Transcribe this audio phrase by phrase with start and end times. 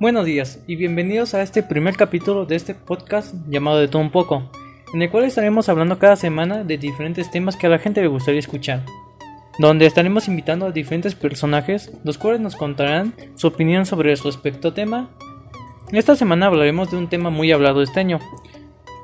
[0.00, 4.10] Buenos días y bienvenidos a este primer capítulo de este podcast llamado De todo un
[4.10, 4.50] poco,
[4.92, 8.08] en el cual estaremos hablando cada semana de diferentes temas que a la gente le
[8.08, 8.84] gustaría escuchar,
[9.60, 14.74] donde estaremos invitando a diferentes personajes, los cuales nos contarán su opinión sobre su respecto
[14.74, 15.10] tema.
[15.92, 18.18] Esta semana hablaremos de un tema muy hablado este año,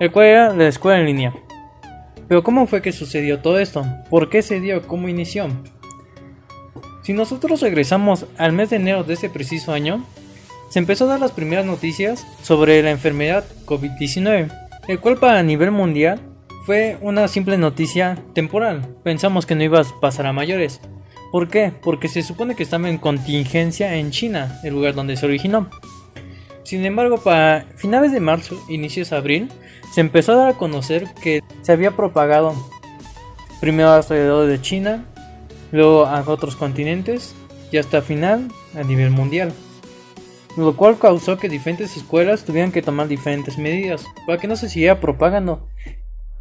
[0.03, 1.33] el cual era la escuela en línea.
[2.27, 3.87] Pero ¿cómo fue que sucedió todo esto?
[4.11, 4.85] ¿Por qué se dio?
[4.89, 5.47] ¿Cómo inició?
[7.05, 10.05] Si nosotros regresamos al mes de enero de ese preciso año,
[10.71, 14.51] se empezó a dar las primeras noticias sobre la enfermedad COVID-19,
[14.89, 16.21] el cual para nivel mundial
[16.67, 18.97] fue una simple noticia temporal.
[19.05, 20.81] Pensamos que no iba a pasar a mayores.
[21.31, 21.73] ¿Por qué?
[21.81, 25.71] Porque se supone que estaba en contingencia en China, el lugar donde se originó.
[26.65, 29.49] Sin embargo, para finales de marzo, inicios de abril,
[29.93, 32.55] se empezó a dar a conocer que se había propagado
[33.61, 35.05] primero alrededor de China,
[35.71, 37.35] luego a otros continentes
[37.71, 39.53] y hasta final a nivel mundial
[40.57, 44.69] lo cual causó que diferentes escuelas tuvieran que tomar diferentes medidas para que no se
[44.69, 45.67] siguiera propagando,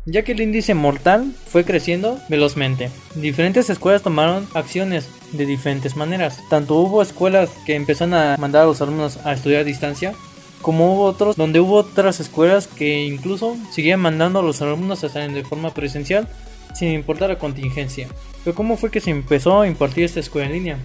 [0.05, 2.89] ya que el índice mortal fue creciendo velozmente.
[3.15, 6.39] Diferentes escuelas tomaron acciones de diferentes maneras.
[6.49, 10.13] Tanto hubo escuelas que empezaron a mandar a los alumnos a estudiar a distancia,
[10.61, 15.07] como hubo otros donde hubo otras escuelas que incluso seguían mandando a los alumnos a
[15.07, 16.27] estar de forma presencial
[16.73, 18.07] sin importar la contingencia.
[18.43, 20.79] Pero ¿cómo fue que se empezó a impartir esta escuela en línea?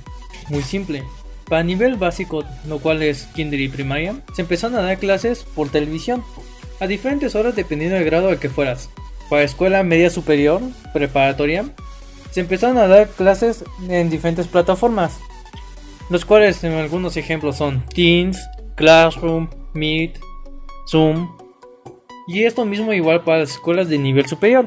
[0.49, 1.03] Muy simple,
[1.49, 5.69] para nivel básico, lo cual es kinder y primaria, se empezaron a dar clases por
[5.69, 6.25] televisión,
[6.81, 8.91] a diferentes horas dependiendo del grado al que fueras.
[9.31, 10.61] Para escuela media superior,
[10.93, 11.65] preparatoria,
[12.31, 15.19] se empezaron a dar clases en diferentes plataformas,
[16.11, 18.39] los cuales en algunos ejemplos son Teams,
[18.75, 20.19] Classroom, Meet,
[20.89, 21.37] Zoom,
[22.27, 24.67] y esto mismo igual para las escuelas de nivel superior,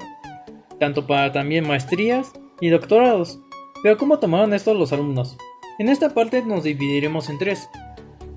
[0.80, 3.40] tanto para también maestrías y doctorados.
[3.84, 5.38] Pero ¿cómo tomaron esto los alumnos?
[5.78, 7.70] En esta parte nos dividiremos en tres.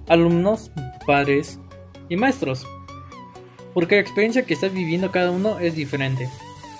[0.08, 0.70] Alumnos,
[1.06, 1.60] padres
[2.08, 2.66] y maestros.
[3.74, 6.28] Porque la experiencia que está viviendo cada uno es diferente.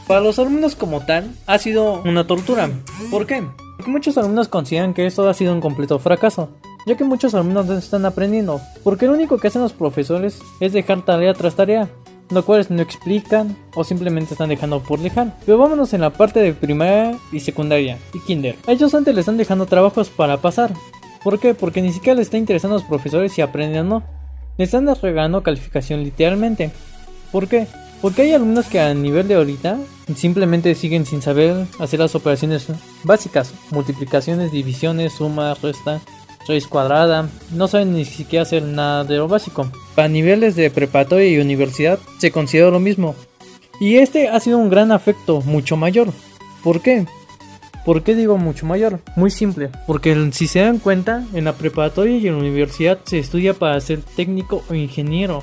[0.07, 2.69] Para los alumnos como tal, ha sido una tortura.
[3.11, 3.43] ¿Por qué?
[3.77, 6.51] Porque muchos alumnos consideran que esto ha sido un completo fracaso,
[6.87, 10.73] ya que muchos alumnos no están aprendiendo, porque lo único que hacen los profesores es
[10.73, 11.89] dejar tarea tras tarea,
[12.31, 15.37] lo cuales no explican o simplemente están dejando por dejar.
[15.45, 18.57] Pero vámonos en la parte de primaria y secundaria y kinder.
[18.67, 20.73] ellos antes le están dejando trabajos para pasar.
[21.23, 21.55] ¿Por qué?
[21.55, 24.03] Porque ni siquiera les está interesando a los profesores si aprenden o no.
[24.59, 26.71] Le están regalando calificación literalmente.
[27.31, 27.67] ¿Por qué?
[28.01, 29.79] Porque hay alumnos que a nivel de ahorita
[30.17, 32.67] simplemente siguen sin saber hacer las operaciones
[33.05, 36.01] básicas, multiplicaciones, divisiones, suma, resta,
[36.47, 39.71] raíz cuadrada, no saben ni siquiera hacer nada de lo básico.
[39.95, 43.15] Para niveles de preparatoria y universidad se considera lo mismo.
[43.81, 46.09] Y este ha sido un gran afecto, mucho mayor.
[46.63, 47.07] ¿Por qué?
[47.85, 49.01] ¿Por qué digo mucho mayor?
[49.17, 53.19] Muy simple, porque si se dan cuenta, en la preparatoria y en la universidad se
[53.19, 55.43] estudia para ser técnico o ingeniero.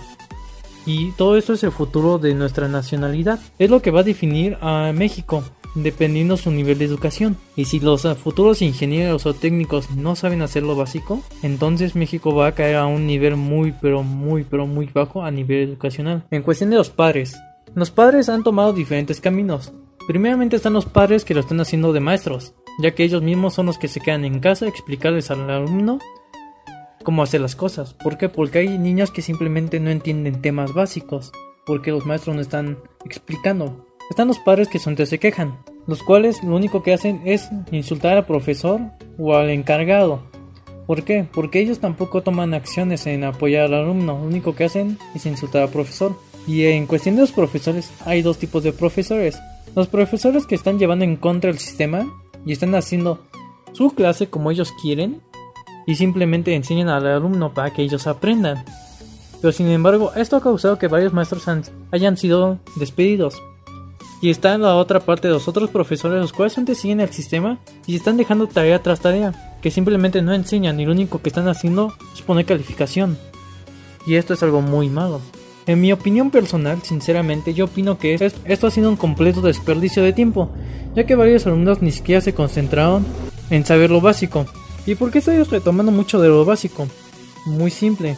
[0.85, 3.39] Y todo esto es el futuro de nuestra nacionalidad.
[3.59, 5.43] Es lo que va a definir a México
[5.75, 7.37] dependiendo su nivel de educación.
[7.55, 12.47] Y si los futuros ingenieros o técnicos no saben hacer lo básico, entonces México va
[12.47, 16.25] a caer a un nivel muy pero muy pero muy bajo a nivel educacional.
[16.31, 17.35] En cuestión de los padres,
[17.75, 19.73] los padres han tomado diferentes caminos.
[20.07, 23.67] Primeramente están los padres que lo están haciendo de maestros, ya que ellos mismos son
[23.67, 25.99] los que se quedan en casa explicarles al alumno
[27.03, 27.93] cómo hacer las cosas.
[27.93, 28.29] ¿Por qué?
[28.29, 31.31] Porque hay niños que simplemente no entienden temas básicos,
[31.65, 33.85] porque los maestros no están explicando.
[34.09, 38.17] Están los padres que son se quejan, los cuales lo único que hacen es insultar
[38.17, 38.81] al profesor
[39.19, 40.23] o al encargado.
[40.87, 41.27] ¿Por qué?
[41.31, 45.61] Porque ellos tampoco toman acciones en apoyar al alumno, lo único que hacen es insultar
[45.61, 46.15] al profesor.
[46.47, 49.39] Y en cuestión de los profesores, hay dos tipos de profesores.
[49.75, 52.11] Los profesores que están llevando en contra el sistema
[52.47, 53.19] y están haciendo
[53.73, 55.21] su clase como ellos quieren
[55.85, 58.65] y simplemente enseñan al alumno para que ellos aprendan.
[59.39, 61.47] Pero sin embargo, esto ha causado que varios maestros
[61.91, 63.35] hayan sido despedidos
[64.21, 67.09] y está en la otra parte de los otros profesores, los cuales antes siguen el
[67.09, 71.29] sistema y están dejando tarea tras tarea, que simplemente no enseñan y lo único que
[71.29, 73.17] están haciendo es poner calificación.
[74.05, 75.21] Y esto es algo muy malo.
[75.67, 80.13] En mi opinión personal, sinceramente, yo opino que esto ha sido un completo desperdicio de
[80.13, 80.49] tiempo,
[80.95, 83.05] ya que varios alumnos ni siquiera se concentraron
[83.49, 84.45] en saber lo básico.
[84.85, 86.87] ¿Y por qué estoy retomando mucho de lo básico?
[87.45, 88.17] Muy simple.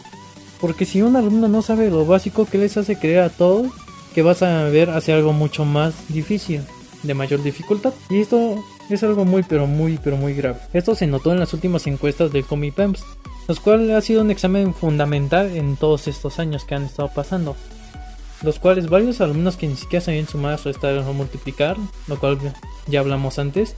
[0.60, 3.66] Porque si un alumno no sabe lo básico, ¿qué les hace creer a todos
[4.12, 6.62] que vas a ver hacia algo mucho más difícil,
[7.02, 7.92] de mayor dificultad.
[8.10, 10.58] Y esto es algo muy pero muy pero muy grave.
[10.72, 13.04] Esto se notó en las últimas encuestas del Comipemps,
[13.48, 17.56] los cuales ha sido un examen fundamental en todos estos años que han estado pasando.
[18.42, 21.76] los cuales varios alumnos que ni siquiera sabían sumar, restar o multiplicar,
[22.08, 22.38] lo cual
[22.88, 23.76] ya hablamos antes,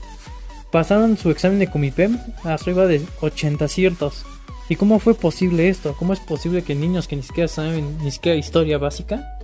[0.71, 4.25] pasaron su examen de Comipem arriba de 80 aciertos.
[4.67, 5.93] ¿Y cómo fue posible esto?
[5.99, 9.37] ¿Cómo es posible que niños que ni siquiera saben ni siquiera historia básica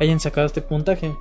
[0.00, 1.14] hayan sacado este puntaje?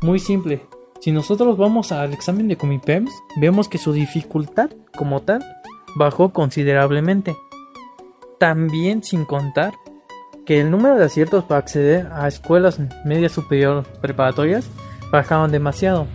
[0.00, 0.62] Muy simple.
[1.00, 3.10] Si nosotros vamos al examen de Comipems,
[3.40, 5.44] vemos que su dificultad como tal
[5.96, 7.36] bajó considerablemente.
[8.38, 9.74] También sin contar
[10.46, 14.68] que el número de aciertos para acceder a escuelas media superior preparatorias
[15.10, 16.06] bajaron demasiado.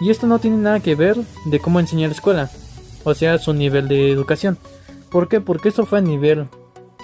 [0.00, 1.16] Y esto no tiene nada que ver
[1.46, 2.50] de cómo enseñar la escuela,
[3.04, 4.58] o sea, su nivel de educación.
[5.10, 5.40] ¿Por qué?
[5.40, 6.48] Porque esto fue a nivel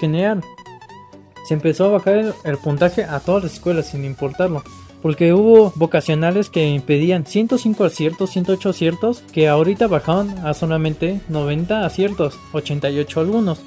[0.00, 0.42] general.
[1.48, 4.62] Se empezó a bajar el, puntaje a todas las escuelas sin importarlo.
[5.00, 11.86] Porque hubo vocacionales que impedían 105 aciertos, 108 aciertos, que ahorita bajaron a solamente 90
[11.86, 13.60] aciertos, 88 algunos.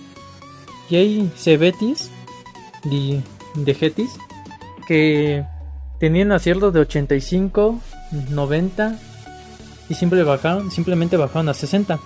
[0.91, 2.11] Y hay cebetis
[2.83, 3.23] de,
[3.55, 4.11] de Getis
[4.85, 5.43] que
[5.99, 7.79] tenían aciertos de 85,
[8.29, 8.99] 90
[9.89, 11.99] y simplemente bajaron a 60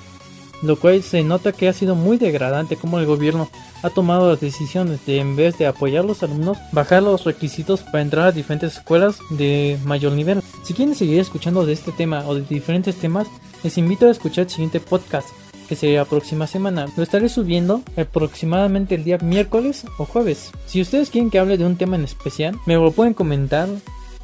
[0.62, 3.50] lo cual se nota que ha sido muy degradante como el gobierno
[3.84, 7.81] ha tomado las decisiones de en vez de apoyar a los alumnos, bajar los requisitos
[7.81, 10.42] para entrar a diferentes escuelas de mayor nivel.
[10.63, 13.28] Si quieren seguir escuchando de este tema o de diferentes temas,
[13.63, 15.30] les invito a escuchar el siguiente podcast
[15.68, 16.88] que sería la próxima semana.
[16.96, 20.51] Lo estaré subiendo aproximadamente el día miércoles o jueves.
[20.68, 23.68] Si ustedes quieren que hable de un tema en especial, me lo pueden comentar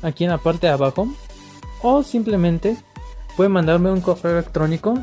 [0.01, 1.07] aquí en la parte de abajo
[1.81, 2.77] o simplemente
[3.35, 4.99] pueden mandarme un correo electrónico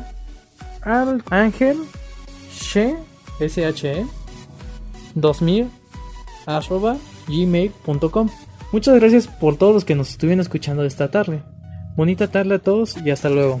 [0.81, 1.77] Ángel
[2.51, 2.95] She,
[3.39, 4.05] SHE
[5.15, 5.69] 2000
[6.45, 6.97] arroba
[7.27, 8.29] gmail.com.
[8.71, 11.43] Muchas gracias por todos los que nos estuvieron escuchando esta tarde.
[11.95, 13.59] Bonita tarde a todos y hasta luego.